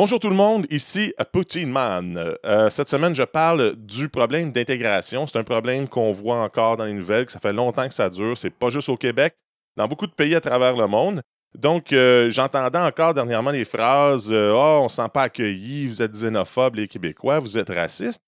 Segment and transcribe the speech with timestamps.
[0.00, 2.34] Bonjour tout le monde, ici Poutine Man.
[2.46, 5.26] Euh, cette semaine, je parle du problème d'intégration.
[5.26, 8.08] C'est un problème qu'on voit encore dans les nouvelles, que ça fait longtemps que ça
[8.08, 8.38] dure.
[8.38, 9.34] C'est pas juste au Québec,
[9.76, 11.20] dans beaucoup de pays à travers le monde.
[11.54, 15.86] Donc, euh, j'entendais encore dernièrement les phrases euh, Oh, on ne se sent pas accueilli,
[15.86, 18.22] vous êtes xénophobe, les Québécois, vous êtes racistes.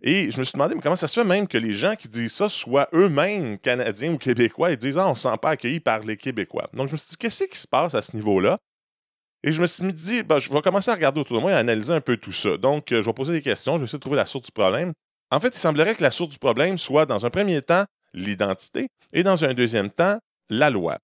[0.00, 2.06] Et je me suis demandé, mais comment ça se fait même que les gens qui
[2.06, 5.50] disent ça soient eux-mêmes Canadiens ou Québécois et disent Ah, on ne se sent pas
[5.50, 6.70] accueilli par les Québécois.
[6.72, 8.60] Donc, je me suis dit, qu'est-ce qui se passe à ce niveau-là?
[9.46, 11.54] Et je me suis dit, ben, je vais commencer à regarder autour de moi et
[11.54, 12.56] à analyser un peu tout ça.
[12.56, 14.50] Donc, euh, je vais poser des questions, je vais essayer de trouver la source du
[14.50, 14.92] problème.
[15.30, 18.88] En fait, il semblerait que la source du problème soit, dans un premier temps, l'identité
[19.12, 20.18] et dans un deuxième temps,
[20.50, 20.98] la loi.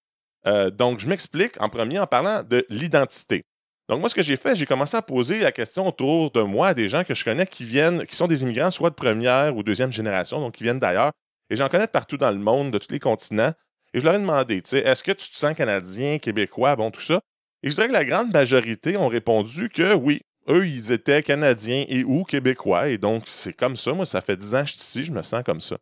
[0.46, 3.44] Euh, donc, je m'explique en premier en parlant de l'identité.
[3.88, 6.68] Donc, moi, ce que j'ai fait, j'ai commencé à poser la question autour de moi
[6.68, 9.56] à des gens que je connais qui viennent, qui sont des immigrants, soit de première
[9.56, 11.12] ou deuxième génération, donc qui viennent d'ailleurs.
[11.48, 13.52] Et j'en connais partout dans le monde, de tous les continents.
[13.94, 16.90] Et je leur ai demandé, tu sais, est-ce que tu te sens canadien, québécois, bon,
[16.90, 17.20] tout ça?
[17.62, 21.84] Et je dirais que la grande majorité ont répondu que oui, eux, ils étaient Canadiens
[21.88, 22.88] et ou Québécois.
[22.88, 23.92] Et donc, c'est comme ça.
[23.92, 25.76] Moi, ça fait dix ans que je suis ici, je me sens comme ça.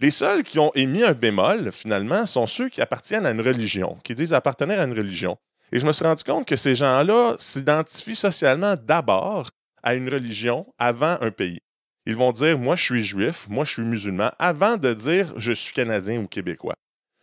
[0.00, 3.98] Les seuls qui ont émis un bémol, finalement, sont ceux qui appartiennent à une religion,
[4.04, 5.36] qui disent appartenir à une religion.
[5.72, 9.50] Et je me suis rendu compte que ces gens-là s'identifient socialement d'abord
[9.82, 11.58] à une religion avant un pays.
[12.06, 15.52] Ils vont dire Moi, je suis juif, moi, je suis musulman, avant de dire Je
[15.52, 16.76] suis Canadien ou Québécois.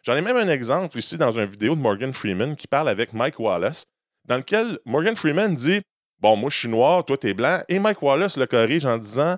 [0.06, 3.14] J'en ai même un exemple ici dans une vidéo de Morgan Freeman qui parle avec
[3.14, 3.86] Mike Wallace,
[4.26, 5.82] dans lequel Morgan Freeman dit
[6.20, 9.36] Bon, moi je suis noir, toi t'es blanc, et Mike Wallace le corrige en disant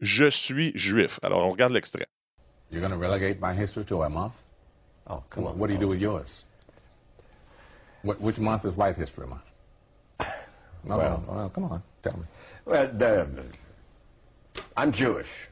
[0.00, 1.20] Je suis juif.
[1.22, 2.06] Alors on regarde l'extrait.
[2.70, 4.42] You're going to relegate my history to a month?
[5.08, 5.58] Oh, come on.
[5.58, 6.44] What do you do with yours?
[8.02, 9.42] What, which month is White History Month?
[10.82, 12.24] No, Well- no, no, come on, tell me.
[12.64, 13.26] Well, the,
[14.76, 15.48] I'm Jewish.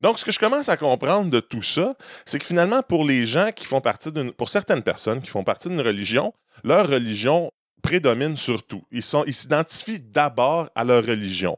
[0.00, 3.26] Donc, ce que je commence à comprendre de tout ça, c'est que finalement, pour les
[3.26, 4.32] gens qui font partie d'une.
[4.32, 6.32] Pour certaines personnes qui font partie d'une religion,
[6.64, 7.50] leur religion
[7.82, 8.82] prédomine surtout.
[8.90, 11.56] Ils sont- ils s'identifient d'abord à leur religion.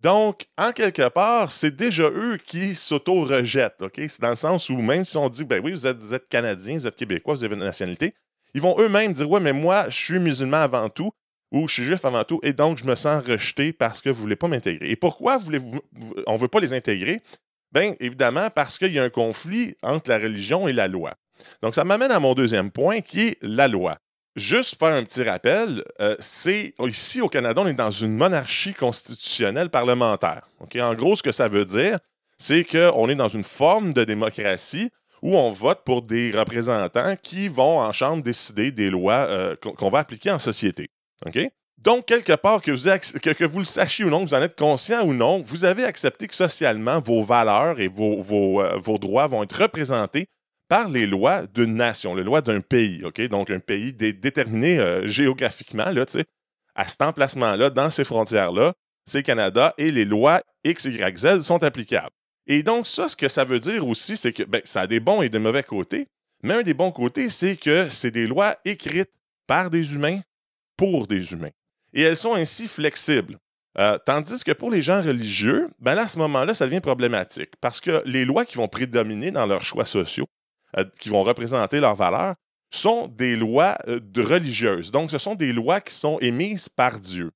[0.00, 3.82] Donc, en quelque part, c'est déjà eux qui s'auto-rejettent.
[3.96, 6.28] C'est dans le sens où, même si on dit, ben oui, vous êtes, vous êtes
[6.28, 8.14] Canadien, vous êtes Québécois, vous avez une nationalité,
[8.54, 11.10] ils vont eux-mêmes dire, ouais, mais moi, je suis musulman avant tout,
[11.50, 14.16] ou je suis juif avant tout, et donc je me sens rejeté parce que vous
[14.18, 14.90] ne voulez pas m'intégrer.
[14.90, 15.80] Et pourquoi voulez-vous,
[16.26, 17.20] on ne veut pas les intégrer?
[17.72, 21.14] Bien, évidemment, parce qu'il y a un conflit entre la religion et la loi.
[21.62, 23.98] Donc, ça m'amène à mon deuxième point, qui est la loi.
[24.36, 28.72] Juste faire un petit rappel, euh, c'est ici au Canada, on est dans une monarchie
[28.72, 30.46] constitutionnelle parlementaire.
[30.60, 31.98] En gros, ce que ça veut dire,
[32.36, 34.90] c'est qu'on est dans une forme de démocratie
[35.22, 39.90] où on vote pour des représentants qui vont en chambre décider des lois euh, qu'on
[39.90, 40.90] va appliquer en société.
[41.78, 42.88] Donc, quelque part, que vous,
[43.20, 45.84] que, vous le sachiez ou non, que vous en êtes conscient ou non, vous avez
[45.84, 50.26] accepté que socialement, vos valeurs et vos, vos, euh, droits vont être représentés
[50.68, 53.04] par les lois d'une nation, les lois d'un pays.
[53.04, 53.20] OK?
[53.28, 56.24] Donc, un pays dé- déterminé euh, géographiquement, là, tu sais,
[56.74, 58.74] à cet emplacement-là, dans ces frontières-là,
[59.06, 62.10] c'est Canada et les lois X, Y, Z sont applicables.
[62.46, 65.00] Et donc, ça, ce que ça veut dire aussi, c'est que ben, ça a des
[65.00, 66.06] bons et des mauvais côtés.
[66.42, 69.10] Mais un des bons côtés, c'est que c'est des lois écrites
[69.46, 70.20] par des humains
[70.76, 71.50] pour des humains.
[71.98, 73.40] Et elles sont ainsi flexibles.
[73.76, 77.50] Euh, tandis que pour les gens religieux, ben à ce moment-là, ça devient problématique.
[77.60, 80.28] Parce que les lois qui vont prédominer dans leurs choix sociaux,
[80.76, 82.36] euh, qui vont représenter leurs valeurs,
[82.70, 84.92] sont des lois euh, religieuses.
[84.92, 87.32] Donc, ce sont des lois qui sont émises par Dieu.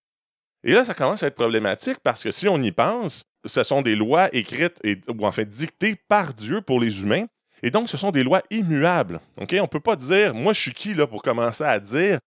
[0.62, 3.82] Et là, ça commence à être problématique parce que si on y pense, ce sont
[3.82, 7.26] des lois écrites et, ou en fait dictées par Dieu pour les humains.
[7.64, 9.18] Et donc, ce sont des lois immuables.
[9.38, 12.20] On ne peut pas dire, moi, je suis qui là pour commencer à dire,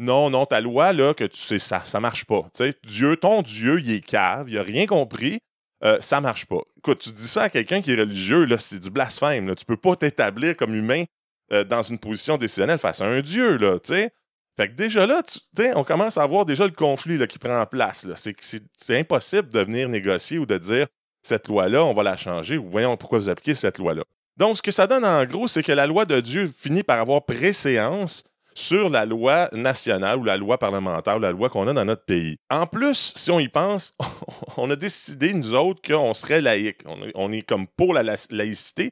[0.00, 2.42] non, non, ta loi, là, que tu sais, ça ne marche pas.
[2.54, 5.40] Tu sais, Dieu, ton Dieu, il est cave, il n'a rien compris,
[5.84, 6.62] euh, ça marche pas.
[6.78, 9.46] Écoute, tu dis ça à quelqu'un qui est religieux, là, c'est du blasphème.
[9.46, 9.54] Là.
[9.54, 11.04] Tu peux pas t'établir comme humain
[11.52, 14.10] euh, dans une position décisionnelle face à un Dieu, là, tu sais.
[14.56, 18.06] Fait que déjà là, tu on commence à voir déjà le conflit qui prend place.
[18.14, 20.86] c'est impossible de venir négocier ou de dire
[21.22, 24.02] cette loi-là, on va la changer ou voyons pourquoi vous appliquez cette loi-là.
[24.36, 27.00] Donc, ce que ça donne en gros, c'est que la loi de Dieu finit par
[27.00, 28.24] avoir préséance
[28.60, 32.04] sur la loi nationale ou la loi parlementaire ou la loi qu'on a dans notre
[32.04, 32.36] pays.
[32.50, 33.92] En plus, si on y pense,
[34.56, 36.82] on a décidé, nous autres, qu'on serait laïque.
[37.14, 38.90] On est, comme pour la la- laïcité.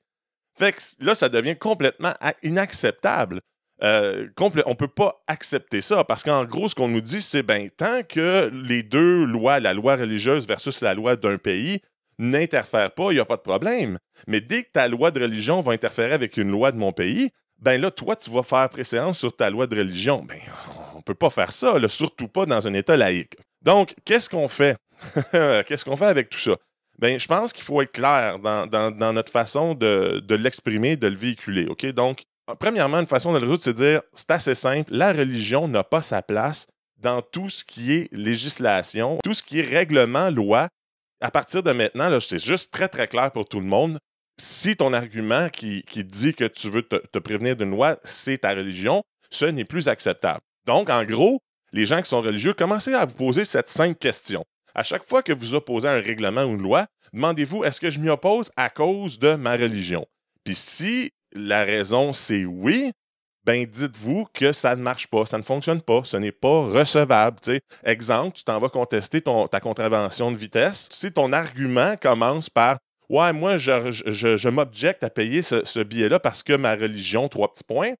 [0.58, 3.40] Fait que là, ça devient complètement inacceptable.
[3.82, 7.44] Euh, on ne peut pas accepter ça parce qu'en gros, ce qu'on nous dit, c'est
[7.44, 11.80] ben tant que les deux lois, la loi religieuse versus la loi d'un pays,
[12.18, 13.98] n'interfèrent pas, il n'y a pas de problème.
[14.26, 17.30] Mais dès que ta loi de religion va interférer avec une loi de mon pays,
[17.58, 20.24] ben là, toi, tu vas faire préséance sur ta loi de religion.
[20.24, 20.40] Ben,
[20.94, 23.36] on peut pas faire ça, surtout pas dans un État laïque.
[23.62, 24.76] Donc, qu'est-ce qu'on fait?
[25.32, 26.56] qu'est-ce qu'on fait avec tout ça?
[26.98, 31.16] Ben, je pense qu'il faut être clair dans, notre façon de, de l'exprimer, de le
[31.16, 31.66] véhiculer.
[31.66, 31.86] OK?
[31.86, 32.22] Donc,
[32.58, 35.84] premièrement, une façon de le résoudre, c'est de dire c'est assez simple, la religion n'a
[35.84, 36.66] pas sa place
[36.98, 40.68] dans tout ce qui est législation, tout ce qui est règlement, loi.
[41.20, 43.98] À partir de maintenant, c'est juste très, très clair pour tout le monde.
[44.40, 49.02] Si ton argument qui, dit que tu veux te, prévenir d'une loi, c'est ta religion,
[49.30, 50.40] ce n'est plus acceptable.
[50.66, 51.40] Donc, en gros,
[51.72, 54.44] les gens qui sont religieux, commencez à vous poser cette simple question.
[54.74, 57.98] À chaque fois que vous opposez un règlement ou une loi, demandez-vous est-ce que je
[57.98, 60.06] m'y oppose à cause de ma religion?
[60.44, 62.92] Puis si la raison c'est oui,
[63.44, 67.38] ben dites-vous que ça ne marche pas, ça ne fonctionne pas, ce n'est pas recevable.
[67.82, 70.88] Exemple, tu t'en vas contester ta contravention de vitesse.
[70.92, 72.78] Si ton argument commence par
[73.08, 77.64] Ouais, moi, je, m'objecte à payer ce, ce billet-là parce que ma religion, trois petits
[77.64, 77.94] points.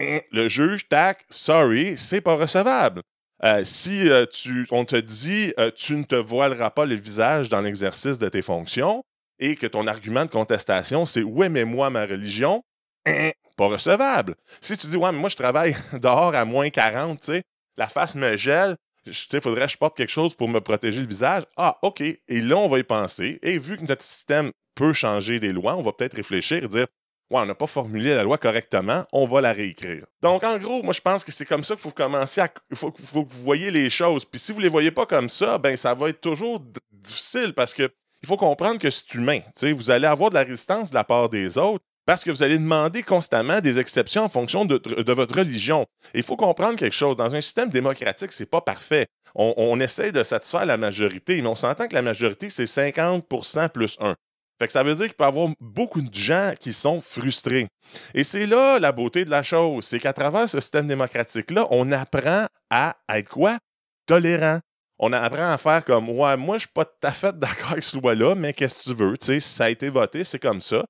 [0.00, 3.02] Hein, le juge, tac, sorry, c'est pas recevable.
[3.44, 7.48] Euh, si euh, tu, on te dit euh, tu ne te voileras pas le visage
[7.48, 9.04] dans l'exercice de tes fonctions
[9.38, 12.64] et que ton argument de contestation c'est ouais mais moi ma religion
[13.06, 14.34] hein, pas recevable.
[14.60, 17.42] Si tu dis ouais mais moi je travaille dehors à moins 40, tu sais,
[17.76, 21.06] la face me gèle, il faudrait que je porte quelque chose pour me protéger le
[21.06, 21.44] visage.
[21.56, 22.00] Ah, OK.
[22.00, 23.38] Et là, on va y penser.
[23.42, 26.86] Et vu que notre système peut changer des lois, on va peut-être réfléchir et dire
[27.30, 30.06] Ouais, on n'a pas formulé la loi correctement, on va la réécrire.
[30.22, 32.48] Donc, en gros, moi, je pense que c'est comme ça qu'il faut commencer à.
[32.70, 34.24] Il faut, que vous voyez les choses.
[34.24, 37.52] Puis si vous ne les voyez pas comme ça, ben ça va être toujours difficile
[37.52, 37.90] parce que
[38.22, 39.40] il faut comprendre que c'est humain.
[39.62, 42.56] vous allez avoir de la résistance de la part des autres parce que vous allez
[42.56, 45.84] demander constamment des exceptions en fonction de, votre religion.
[46.14, 47.18] il faut comprendre quelque chose.
[47.18, 49.08] Dans un système démocratique, c'est pas parfait.
[49.34, 53.68] On, on, essaie de satisfaire la majorité, mais on s'entend que la majorité, c'est 50%
[53.68, 54.14] plus 1.
[54.58, 57.68] Fait que ça veut dire qu'il peut y avoir beaucoup de gens qui sont frustrés.
[58.14, 61.92] Et c'est là la beauté de la chose, c'est qu'à travers ce système démocratique-là, on
[61.92, 63.58] apprend à être quoi?
[64.06, 64.60] Tolérant.
[64.98, 67.84] On apprend à faire comme Ouais, moi, je suis pas tout à fait d'accord avec
[67.84, 69.40] ce loi-là, mais qu'est-ce que tu veux?
[69.40, 70.82] Ça a été voté, c'est comme ça.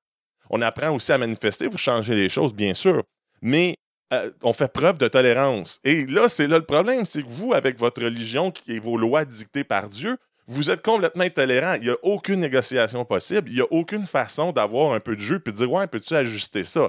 [0.50, 3.02] On apprend aussi à manifester pour changer les choses, bien sûr.
[3.42, 3.76] Mais
[4.12, 5.80] euh, on fait preuve de tolérance.
[5.84, 9.24] Et là, c'est là le problème, c'est que vous, avec votre religion et vos lois
[9.24, 10.16] dictées par Dieu,
[10.46, 11.74] vous êtes complètement intolérant.
[11.74, 13.50] Il n'y a aucune négociation possible.
[13.50, 16.14] Il n'y a aucune façon d'avoir un peu de jeu puis de dire Ouais, peux-tu
[16.14, 16.88] ajuster ça?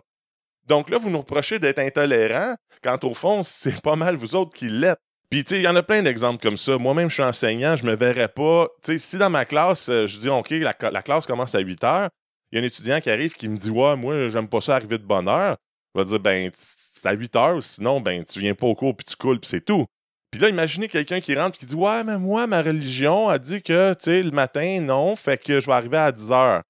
[0.65, 4.53] Donc là, vous nous reprochez d'être intolérant quand au fond, c'est pas mal vous autres
[4.53, 4.99] qui l'êtes.
[5.29, 6.77] Puis, tu sais, il y en a plein d'exemples comme ça.
[6.77, 8.67] Moi-même, je suis enseignant, je me verrais pas.
[8.83, 11.83] Tu sais, si dans ma classe, euh, je dis OK, la, classe commence à 8
[11.83, 12.09] heures,
[12.51, 14.75] il y a un étudiant qui arrive qui me dit Ouais, moi, j'aime pas ça
[14.75, 15.57] arriver de bonne heure.
[15.93, 18.95] Je vais dire Ben, c'est à 8 heures, sinon, ben, tu viens pas au cours
[18.95, 19.85] puis tu coules puis c'est tout.
[20.31, 23.37] Puis là, imaginez quelqu'un qui rentre et qui dit Ouais, mais moi, ma religion a
[23.39, 26.61] dit que, tu sais, le matin, non, fait que je vais arriver à 10 heures.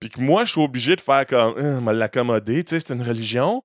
[0.00, 2.94] Puis que moi, je suis obligé de faire comme, euh, me l'accommoder, tu sais, c'est
[2.94, 3.62] une religion.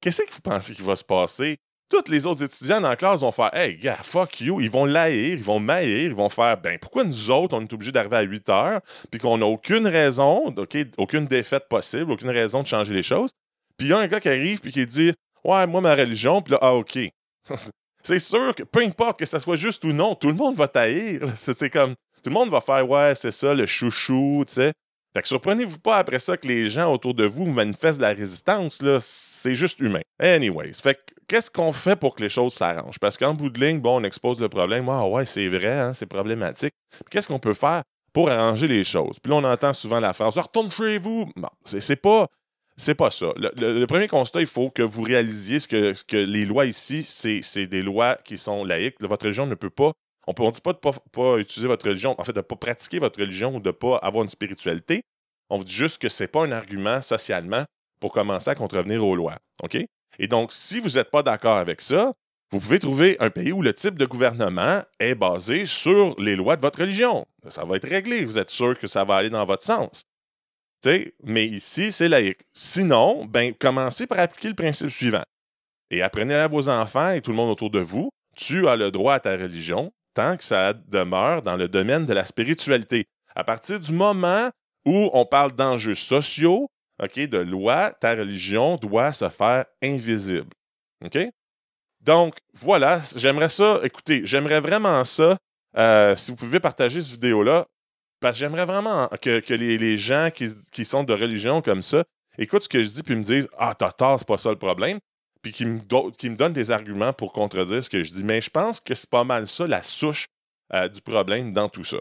[0.00, 1.58] Qu'est-ce que vous pensez qu'il va se passer?
[1.88, 4.60] Tous les autres étudiants dans la classe vont faire Hey, gars, fuck you.
[4.60, 7.72] Ils vont l'haïr, ils vont m'haïr, ils vont faire Ben, pourquoi nous autres, on est
[7.72, 8.80] obligés d'arriver à 8 heures,
[9.10, 13.30] puis qu'on n'a aucune raison, OK, aucune défaite possible, aucune raison de changer les choses.
[13.76, 15.12] Puis il y a un gars qui arrive puis qui dit
[15.44, 16.98] Ouais, moi, ma religion, puis là, ah, OK.
[18.02, 20.66] c'est sûr que peu importe que ça soit juste ou non, tout le monde va
[20.66, 21.20] taïr.
[21.36, 24.72] C'est comme, tout le monde va faire, ouais, c'est ça, le chouchou, tu sais.
[25.14, 28.12] Fait que surprenez-vous pas après ça que les gens autour de vous manifestent de la
[28.12, 30.02] résistance, là, c'est juste humain.
[30.20, 30.98] Anyways, fait
[31.28, 32.98] qu'est-ce qu'on fait pour que les choses s'arrangent?
[32.98, 35.94] Parce qu'en bout de ligne, bon, on expose le problème, ah ouais, c'est vrai, hein,
[35.94, 36.74] c'est problématique.
[37.10, 37.82] Qu'est-ce qu'on peut faire
[38.12, 39.18] pour arranger les choses?
[39.20, 41.26] Puis là, on entend souvent la phrase, retourne chez vous.
[41.36, 42.28] Bon, c'est pas,
[42.76, 43.28] c'est pas ça.
[43.36, 48.18] Le, premier constat, il faut que vous réalisiez que, les lois ici, c'est des lois
[48.24, 48.96] qui sont laïques.
[49.00, 49.92] Votre religion ne peut pas.
[50.26, 52.56] On ne dit pas de ne pas, utiliser votre religion, en fait, de ne pas
[52.56, 55.02] pratiquer votre religion ou de ne pas avoir une spiritualité.
[55.50, 57.64] On vous dit juste que ce n'est pas un argument socialement
[58.00, 59.38] pour commencer à contrevenir aux lois.
[59.62, 59.76] OK?
[60.18, 62.12] Et donc, si vous n'êtes pas d'accord avec ça,
[62.50, 66.56] vous pouvez trouver un pays où le type de gouvernement est basé sur les lois
[66.56, 67.26] de votre religion.
[67.48, 68.24] Ça va être réglé.
[68.24, 70.02] Vous êtes sûr que ça va aller dans votre sens
[71.24, 72.46] mais ici, c'est laïque.
[72.52, 75.24] Sinon, ben, commencez par appliquer le principe suivant.
[75.90, 78.90] Et apprenez à vos enfants et tout le monde autour de vous, tu as le
[78.90, 83.04] droit à ta religion tant que ça demeure dans le domaine de la spiritualité.
[83.34, 84.50] À partir du moment
[84.86, 86.68] où on parle d'enjeux sociaux,
[86.98, 90.48] de loi, ta religion doit se faire invisible.
[92.00, 95.36] Donc, voilà, j'aimerais ça, écoutez, j'aimerais vraiment ça,
[95.76, 97.66] euh, si vous pouvez partager cette vidéo-là,
[98.20, 102.04] parce que j'aimerais vraiment que, les, gens qui, sont de religion comme ça
[102.38, 104.56] écoutent ce que je dis puis me disent Ah, t'as tort, c'est pas ça le
[104.56, 104.98] problème.
[105.46, 105.64] Puis qui
[106.28, 108.24] me, donnent des arguments pour contredire ce que je dis.
[108.24, 110.26] Mais je pense que c'est pas mal ça, la souche
[110.74, 111.98] euh, du problème dans tout ça.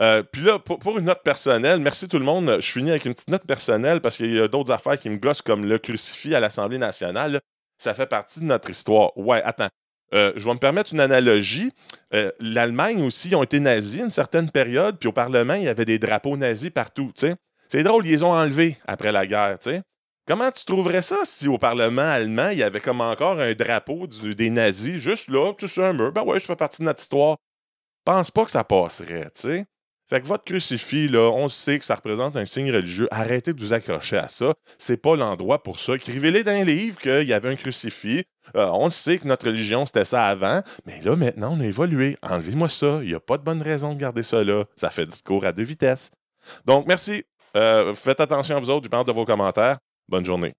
[0.00, 2.56] Euh, puis là, pour, une note personnelle, merci tout le monde.
[2.58, 5.18] Je finis avec une petite note personnelle parce qu'il y a d'autres affaires qui me
[5.18, 7.40] gossent comme le crucifix à l'Assemblée nationale.
[7.76, 9.14] Ça fait partie de notre histoire.
[9.18, 9.68] Ouais, attends.
[10.14, 11.70] Euh, je vais me permettre une analogie.
[12.40, 15.98] L'Allemagne aussi ont été nazis une certaine période, puis au Parlement, il y avait des
[15.98, 17.12] drapeaux nazis partout.
[17.14, 19.58] C'est drôle, ils les ont enlevés après la guerre.
[20.30, 24.06] Comment tu trouverais ça si au Parlement allemand, il y avait comme encore un drapeau
[24.06, 26.12] des nazis juste là, tu sais, un mur?
[26.12, 27.36] Ben ouais, je fais partie de notre histoire.
[28.04, 29.66] Pense pas que ça passerait, tu sais.
[30.08, 33.08] Fait que votre crucifix, là, on sait que ça représente un signe religieux.
[33.10, 34.54] Arrêtez de vous accrocher à ça.
[34.78, 35.96] C'est pas l'endroit pour ça.
[35.96, 38.22] Écrivez-les dans un livre qu'il y avait un crucifix.
[38.54, 40.62] Euh, on sait que notre religion, c'était ça avant.
[40.86, 42.16] Mais là, maintenant, on a évolué.
[42.22, 43.00] Enlevez-moi ça.
[43.02, 44.64] Il n'y a pas de bonne raison de garder ça là.
[44.76, 46.12] Ça fait discours à deux vitesses.
[46.66, 47.24] Donc, merci.
[47.56, 48.84] Euh, faites attention à vous autres.
[48.84, 49.78] Je parle de vos commentaires.
[50.10, 50.52] Bonne journée.